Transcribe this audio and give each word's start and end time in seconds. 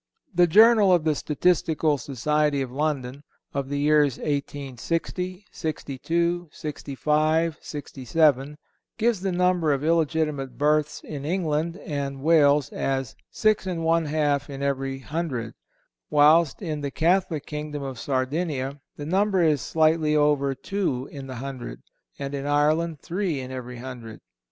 The 0.33 0.47
Journal 0.47 0.91
of 0.91 1.03
the 1.03 1.13
Statistical 1.13 1.99
Society 1.99 2.59
of 2.63 2.71
London, 2.71 3.21
of 3.53 3.69
the 3.69 3.77
years 3.77 4.17
1860, 4.17 5.45
'62, 5.51 6.49
'65, 6.51 7.57
'67, 7.61 8.57
gives 8.97 9.21
the 9.21 9.31
number 9.31 9.71
of 9.71 9.83
illegitimate 9.83 10.57
births 10.57 11.01
in 11.03 11.23
England 11.23 11.77
and 11.85 12.23
Wales 12.23 12.69
as 12.71 13.15
6 13.29 13.65
1/2 13.65 14.49
in 14.49 14.63
every 14.63 14.97
hundred, 14.97 15.53
whilst 16.09 16.63
in 16.63 16.81
the 16.81 16.89
Catholic 16.89 17.45
kingdom 17.45 17.83
of 17.83 17.99
Sardinia 17.99 18.81
the 18.95 19.05
number 19.05 19.43
is 19.43 19.61
slightly 19.61 20.15
over 20.15 20.55
two 20.55 21.07
in 21.11 21.27
the 21.27 21.35
hundred, 21.35 21.83
and 22.17 22.33
in 22.33 22.47
Ireland 22.47 23.01
three 23.01 23.39
in 23.39 23.51
every 23.51 23.77
hundred. 23.77 24.21